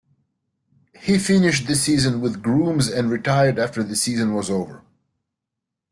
[0.99, 4.83] He finished the season with Grooms and retired after the season was over.